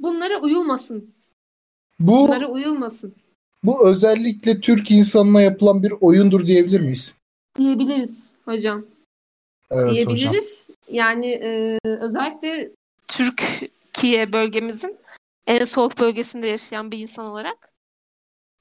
[0.00, 1.14] Bunlara uyulmasın.
[2.00, 3.14] Bu Bunlara uyulmasın
[3.62, 7.14] bu özellikle Türk insanına yapılan bir oyundur diyebilir miyiz?
[7.58, 8.86] diyebiliriz hocam.
[9.70, 9.94] Evet hocam.
[9.94, 10.66] diyebiliriz.
[10.88, 12.70] Yani e, özellikle
[13.08, 14.98] Türkiye bölgemizin
[15.46, 17.72] en soğuk bölgesinde yaşayan bir insan olarak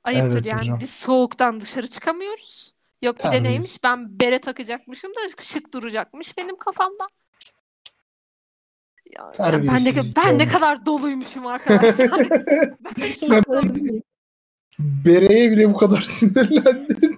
[0.03, 0.61] ayıptır Evet yani.
[0.61, 0.79] hocam.
[0.79, 2.73] Biz soğuktan dışarı çıkamıyoruz.
[3.01, 7.07] Yok bir de neymiş ben bere takacakmışım da şık duracakmış benim kafamda.
[9.15, 12.29] Ya, ya ben ne, Terbiyesiz ben ne kadar doluymuşum arkadaşlar.
[12.97, 14.03] ben çok doluyum.
[14.79, 17.17] bereye bile bu kadar sinirlendin.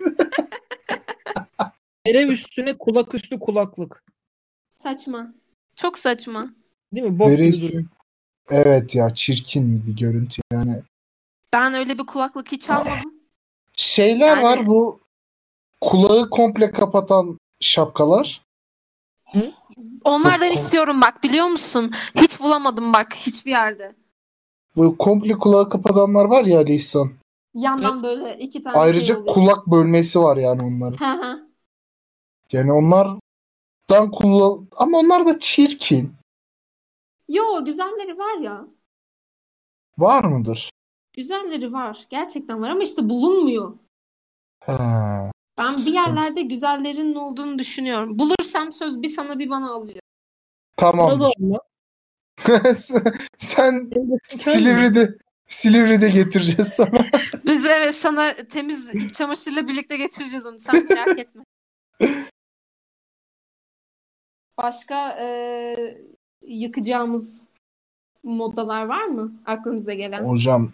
[2.05, 4.03] Bere üstüne kulak üstü kulaklık.
[4.69, 5.33] Saçma.
[5.75, 6.53] Çok saçma.
[6.93, 7.19] Değil mi?
[7.19, 7.85] Bok Bere üstü-
[8.49, 10.73] Evet ya çirkin bir görüntü yani.
[11.53, 13.13] Ben öyle bir kulaklık hiç almadım.
[13.73, 14.99] Şeyler Yani- var bu
[15.81, 18.41] kulağı komple kapatan şapkalar.
[20.03, 21.91] Onlardan istiyorum bak biliyor musun?
[22.15, 23.95] Hiç bulamadım bak hiçbir yerde.
[24.75, 27.11] Bu komple kulağı kapatanlar var ya Ali İhsan.
[27.53, 28.03] Yandan Evet.
[28.03, 29.33] böyle iki tane Ayrıca şey oluyor.
[29.33, 31.05] kulak bölmesi var yani onların.
[31.05, 31.49] Hı hı.
[32.51, 36.13] Yani onlardan kullan ama onlar da çirkin.
[37.27, 38.67] Yo güzelleri var ya.
[39.97, 40.69] Var mıdır?
[41.13, 42.05] Güzelleri var.
[42.09, 43.73] Gerçekten var ama işte bulunmuyor.
[44.65, 45.31] Ha.
[45.59, 48.19] Ben bir yerlerde güzellerin olduğunu düşünüyorum.
[48.19, 49.99] Bulursam söz bir sana bir bana alacağım.
[51.39, 51.59] Olma.
[53.37, 53.91] Sen-?
[54.27, 55.17] Silivri'de
[55.47, 57.05] Silivri'de getireceğiz sana.
[57.45, 60.59] Biz evet sana temiz iç çamaşırla birlikte getireceğiz onu.
[60.59, 61.43] Sen merak etme.
[64.57, 65.75] Başka e,
[66.41, 67.47] yıkacağımız
[68.23, 70.23] modalar var mı aklınıza gelen?
[70.23, 70.71] Hocam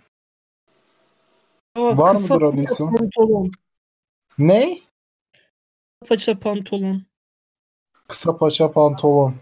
[1.76, 2.96] Aa, Var kısa mıdır Ali paça İhsan?
[2.96, 3.52] Pantolon.
[4.38, 4.80] Ne?
[6.08, 7.04] Paça pantolon.
[8.08, 9.36] Kısa paça pantolon.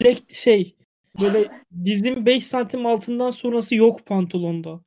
[0.00, 0.74] Direkt şey
[1.20, 4.80] böyle dizim 5 santim altından sonrası yok pantolonda.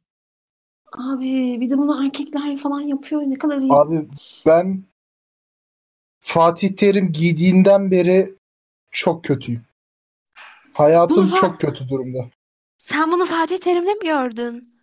[0.92, 3.22] Abi bir de bunu erkekler falan yapıyor.
[3.22, 3.74] Ne kadar iyi.
[3.74, 4.08] Abi
[4.46, 4.84] ben
[6.20, 8.36] Fatih Terim giydiğinden beri
[8.92, 9.66] çok kötüyüm.
[10.74, 12.30] Hayatım Bunu fa- çok kötü durumda.
[12.78, 14.74] Sen bunu Fatih Terim'de mi gördün?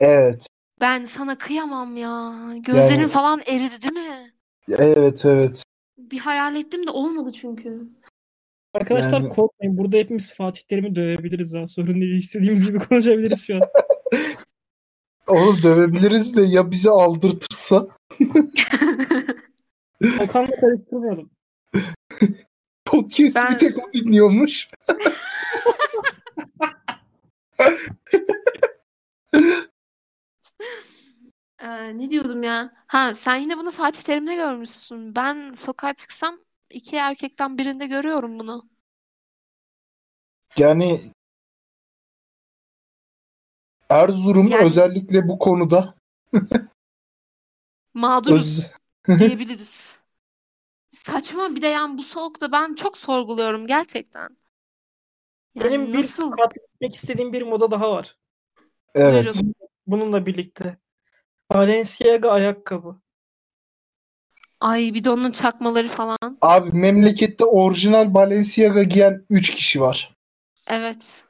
[0.00, 0.46] Evet.
[0.80, 2.34] Ben sana kıyamam ya.
[2.58, 4.32] Gözlerin Yani- falan eridi değil mi?
[4.78, 5.62] Evet evet.
[5.98, 7.82] Bir hayal ettim de olmadı çünkü.
[8.74, 9.78] Arkadaşlar Yani- korkmayın.
[9.78, 11.66] Burada hepimiz Fatih Terim'i dövebiliriz ha.
[11.66, 12.16] Sorun değil.
[12.16, 13.60] İstediğimiz gibi konuşabiliriz şu an.
[15.28, 17.76] Onu dövebiliriz de ya bizi aldırtırsa
[20.24, 21.30] Okan'la karıştırmayalım.
[22.84, 24.68] podcast'i Ben- bir tek o dinliyormuş.
[31.58, 32.72] Ee, ne diyordum ya?
[32.86, 35.16] Ha sen yine bunu Fatih Terim'de görmüşsün.
[35.16, 36.38] Ben sokağa çıksam
[36.70, 38.68] iki erkekten birinde görüyorum bunu.
[40.56, 41.00] Yani
[43.90, 45.94] Erzurum Yani- özellikle bu konuda
[47.94, 48.72] Mağduruz öz-
[49.20, 49.98] diyebiliriz.
[50.90, 54.28] Saçma bir de yani bu soğukta ben çok sorguluyorum gerçekten.
[55.54, 56.32] Yani Benim bir nasıl?
[56.32, 58.16] takip etmek istediğim bir moda daha var.
[58.94, 59.24] evet.
[59.24, 59.54] Buyurun.
[59.86, 60.76] Bununla birlikte.
[61.52, 62.96] Balenciaga ayakkabı.
[64.60, 66.38] Ay bir de onun çakmaları falan.
[66.40, 70.16] Abi memlekette orijinal Balenciaga giyen 3 kişi var.
[70.66, 71.24] Evet.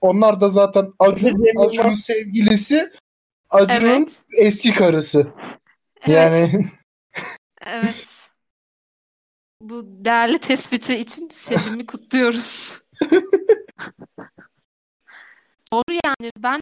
[0.00, 1.46] Onlar da zaten Acun.
[1.58, 2.92] Acun'un sevgilisi,
[3.50, 4.22] Acun'un Evet.
[4.38, 5.26] eski karısı.
[6.02, 6.08] Evet.
[6.08, 6.70] Yani
[7.66, 8.28] Evet.
[9.60, 12.80] Bu değerli tespiti için Selim'i kutluyoruz.
[15.72, 16.30] Doğru yani.
[16.38, 16.60] Ben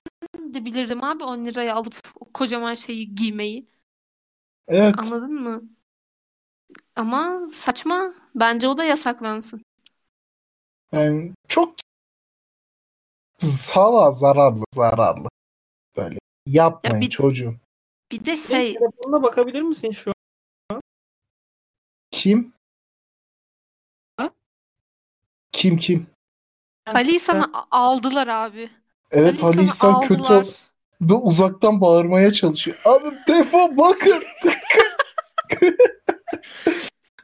[0.54, 3.68] de bilirdim abi 10 liraya alıp o kocaman şeyi giymeyi.
[4.68, 5.62] evet Anladın mı?
[6.96, 8.12] Ama saçma.
[8.34, 9.62] Bence o da yasaklansın.
[10.92, 11.74] yani çok
[13.38, 15.28] Sala zararlı zararlı.
[15.96, 17.54] Böyle yapmayın Ya bir- çocuğum.
[18.12, 20.12] Bir de Şey, telefonuna bakabilir misin şu
[20.70, 20.80] an?
[22.10, 22.52] Kim?
[24.16, 24.30] Ha?
[25.52, 26.06] Kim kim?
[26.86, 28.70] Ali sana aldılar abi.
[29.10, 30.44] Evet Ali Ali İhsan kötü.
[31.00, 32.76] Ve uzaktan bağırmaya çalışıyor.
[32.84, 34.22] Abi telefon bakın.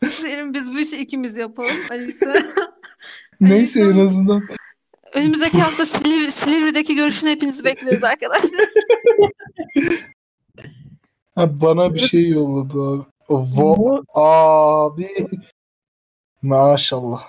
[0.03, 1.77] Derim biz bu işi ikimiz yapalım.
[1.90, 2.35] Alisa.
[3.40, 4.42] Neyse en azından.
[5.14, 8.68] Önümüzdeki hafta Silivri, Silivri'deki görüşünü hepinizi bekliyoruz arkadaşlar.
[11.35, 13.05] Ha, bana bir şey yolladı abi.
[13.29, 15.29] Vo- abi.
[16.42, 17.29] Maşallah.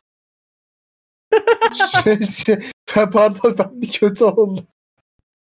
[2.03, 4.67] Şey, şey, pardon ben bir kötü oldum.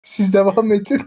[0.02, 1.02] Siz devam edin.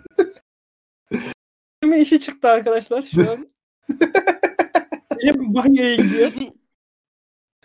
[1.82, 3.48] kimin işi çıktı arkadaşlar şu an.
[5.22, 6.32] Benim banyoya gidiyor.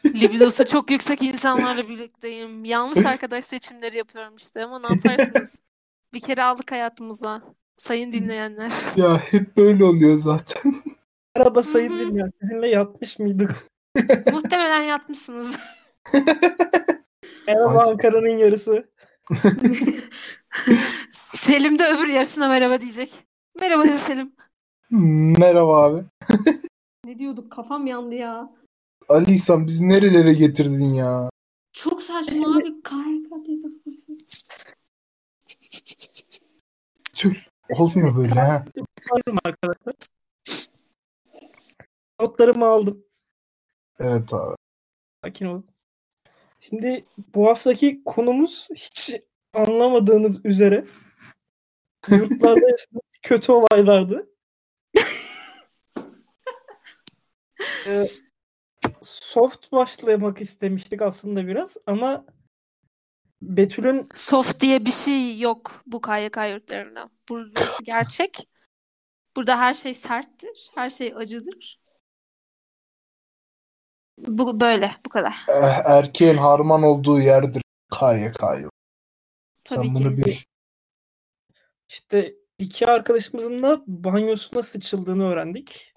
[0.06, 2.66] Libidosu çok yüksek insanlarla birlikteyim.
[2.66, 5.62] Yanlış arkadaş seçimleri yapıyorum işte ama ne yaparsınız?
[6.14, 7.42] Bir kere aldık hayatımıza.
[7.78, 8.72] Sayın dinleyenler.
[8.96, 10.84] Ya hep böyle oluyor zaten.
[11.36, 12.00] Merhaba sayın Hı hı.
[12.00, 12.32] dinleyen.
[12.42, 13.68] Sizinle yatmış mıydık?
[14.32, 15.60] Muhtemelen yatmışsınız.
[17.56, 17.84] Merhaba.
[17.90, 18.90] Ankara'nın yarısı.
[21.12, 23.12] Selim de öbür yarısına merhaba diyecek.
[23.60, 24.34] Merhaba dedi Selim.
[25.40, 26.04] Merhaba abi.
[27.06, 27.52] Ne diyorduk?
[27.52, 28.54] Kafam yandı ya.
[29.10, 31.30] Ali İhsan bizi nerelere getirdin ya?
[31.74, 32.82] Çok saçma abi.
[32.84, 33.82] KHK dedik.
[37.14, 37.36] Tül.
[37.70, 38.66] Olmuyor böyle ha.
[39.12, 39.96] Aldım arkadaşlar.
[42.22, 43.04] Notlarımı aldım.
[44.00, 44.56] Evet abi.
[45.24, 45.66] Sakin olun.
[46.62, 49.16] Şimdi bu haftaki konumuz hiç
[49.54, 50.86] anlamadığınız üzere
[52.10, 54.28] yurtlarda yaşadığımız kötü olaylardı.
[57.88, 58.06] Ee,
[59.02, 62.26] soft başlamak istemiştik aslında biraz ama
[63.42, 67.10] Betül'ün Soft diye bir şey yok bu KYK yurtlarında.
[67.30, 68.48] Burası gerçek.
[69.36, 70.72] Burada her şey serttir.
[70.76, 71.81] Her şey acıdır.
[74.28, 74.96] Bu böyle.
[75.06, 75.34] Bu kadar.
[75.48, 77.62] Eh, Erkeğin harman olduğu yerdir.
[78.00, 78.40] KYK.
[78.40, 78.68] Tabii
[79.66, 79.92] Sen ki.
[79.96, 80.36] bunu bil.
[81.90, 85.94] işte iki arkadaşımızın da banyosuna sıçıldığını öğrendik.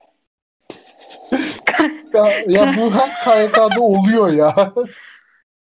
[2.14, 4.72] Ya, ya bu her KYK'da oluyor ya.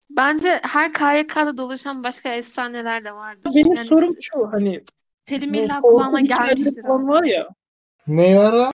[0.10, 3.52] Bence her KYK'da dolaşan başka efsaneler de vardır.
[3.56, 4.84] Benim Yani sorum şu hani
[5.30, 6.82] bu illa kulağına hikayeleri gelmiştir.
[6.84, 7.48] falan var ya
[8.08, 8.72] Ne ara?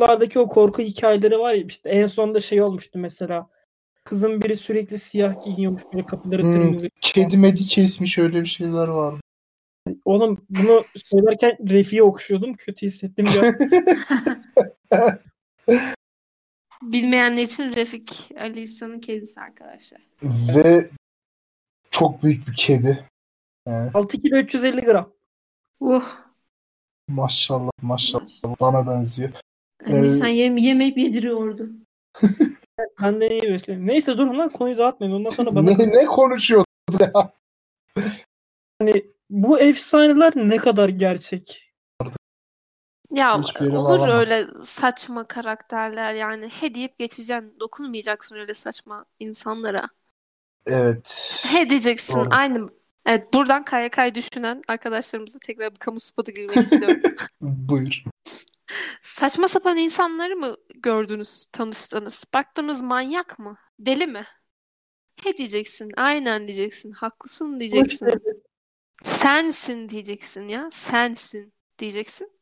[0.00, 3.48] Yurtlardaki o korku hikayeleri var ya işte en sonunda şey olmuştu mesela
[4.04, 9.14] kızın biri sürekli siyah giyiniyormuş böyle kapıları Hmm, kedi medi kesmiş öyle bir şeyler var.
[10.04, 13.54] Oğlum bunu söylerken Refi'yi okşuyordum kötü hissettim ya.
[16.82, 20.00] Bilmeyenler için Refik Ali İhsan'ın kedisi arkadaşlar.
[20.22, 20.90] Ve
[21.90, 23.08] çok büyük bir kedi.
[23.66, 25.12] Yani 6 kilo 350 gram.
[25.80, 26.04] Uh.
[27.08, 29.30] maşallah maşallah bana benziyor.
[29.86, 31.70] Ali Ee, İhsan yem yemeyip yediriyordu.
[33.02, 33.86] Ben de iyi beslerim.
[33.86, 35.12] Neyse durun lan konuyu dağıtmayın.
[35.12, 36.66] Ondan sonra bana Ne, ne konuşuyordu
[37.00, 37.32] ya?
[38.78, 41.72] hani bu efsaneler ne kadar gerçek?
[43.10, 44.08] Ya olur bağlamaz.
[44.08, 47.54] öyle saçma karakterler yani he deyip geçeceksin.
[47.60, 49.88] Dokunmayacaksın öyle saçma insanlara.
[50.66, 51.36] Evet.
[51.46, 52.28] He diyeceksin Doğru.
[52.30, 52.70] aynı.
[53.06, 57.00] Evet buradan KYK'yı düşünen arkadaşlarımıza tekrar bir kamu spotu girmek istiyorum.
[57.40, 58.04] Buyur.
[59.00, 62.24] Saçma sapan insanları mı gördünüz, tanıştınız?
[62.34, 63.56] Baktınız manyak mı?
[63.78, 64.24] Deli mi?
[65.22, 68.08] He diyeceksin, aynen diyeceksin, haklısın diyeceksin.
[69.02, 72.32] Sensin diyeceksin ya, sensin diyeceksin.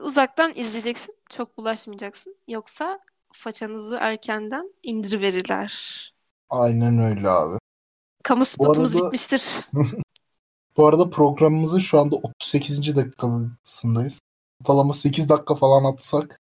[0.00, 2.36] Uzaktan izleyeceksin, çok bulaşmayacaksın.
[2.48, 2.98] Yoksa
[3.32, 6.14] façanızı erkenden indiriverirler.
[6.50, 7.58] Aynen öyle abi.
[8.22, 9.42] Kamu spotumuz arada- bitmiştir.
[10.76, 12.96] Bu arada programımızın şu anda 38.
[12.96, 14.20] dakikasındayız.
[14.62, 16.40] Ortalama 8 dakika falan atsak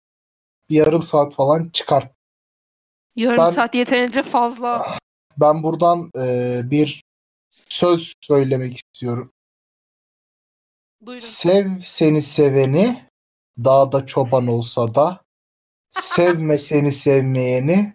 [0.71, 2.13] bir yarım saat falan çıkart.
[3.17, 4.99] Yarım Ben- saat yeterince fazla.
[5.37, 7.03] Ben buradan e, bir
[7.69, 9.33] söz söylemek istiyorum.
[11.01, 11.21] Buyurun.
[11.21, 13.05] Sev seni seveni,
[13.65, 15.21] dağda çoban olsa da,
[15.93, 17.95] sevme seni sevmeyeni,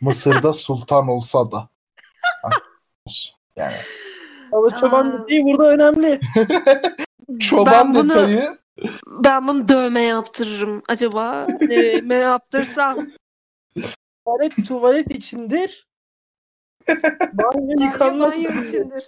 [0.00, 1.68] Mısır'da sultan olsa da.
[3.56, 3.76] Yani
[4.52, 6.20] Ama çoban dediği burada önemli.
[7.40, 8.58] çoban Ben bunu- detayı
[9.06, 10.82] Ben bunu dövme yaptırırım.
[10.88, 12.96] Acaba nereye mi yaptırsam?
[14.24, 15.88] Tuvalet tuvalet içindir.
[16.88, 18.68] Banyo Banyo yıkanmak banyo içindir.
[18.68, 19.04] içindir.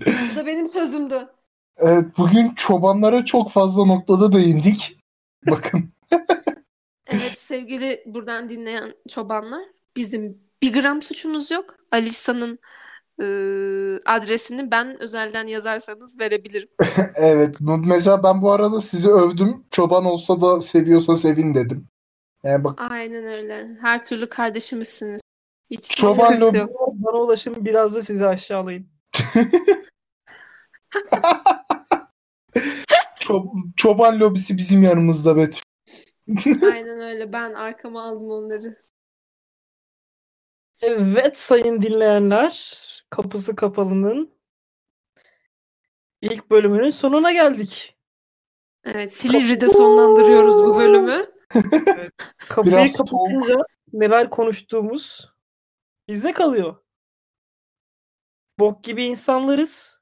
[0.00, 1.28] Bu da benim sözümdü.
[1.76, 4.98] Evet bugün çobanlara çok fazla noktada değindik.
[5.50, 5.92] Bakın
[7.06, 9.62] Evet sevgili buradan dinleyen çobanlar
[9.96, 11.76] bizim bir gram suçumuz yok.
[11.90, 12.58] Alisa'nın
[13.20, 13.26] e,
[14.06, 16.68] adresini ben özelden yazarsanız verebilirim.
[17.16, 17.56] Evet.
[17.60, 19.64] Mesela ben bu arada sizi övdüm.
[19.70, 21.88] Çoban olsa da seviyorsa sevin dedim.
[22.44, 23.68] Yani bak Aynen öyle.
[23.80, 25.20] Her türlü kardeşimizsiniz.
[25.70, 26.40] Hiç Çoban.
[26.92, 28.88] Bana ulaşın biraz da sizi aşağılayın.
[33.20, 35.62] ço- çoban lobisi bizim yanımızda Betül.
[36.72, 37.32] Aynen öyle.
[37.32, 38.76] Ben arkama aldım onları.
[40.82, 42.82] Evet sayın dinleyenler,
[43.12, 44.34] Kapısı Kapalı'nın
[46.20, 47.96] ilk bölümünün sonuna geldik.
[48.84, 51.26] Evet, Silivri'de sonlandırıyoruz bu bölümü.
[52.48, 53.56] Kapıyı Biraz kapatınca
[53.92, 55.32] neler konuştuğumuz
[56.08, 56.76] bize kalıyor.
[58.58, 60.00] Bok gibi insanlarız.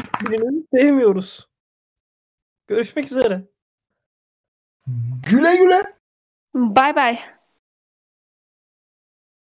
[0.00, 1.48] Hiçbirini sevmiyoruz.
[2.66, 3.48] Görüşmek üzere.
[5.30, 5.94] Güle güle.
[6.54, 7.20] Bay bay.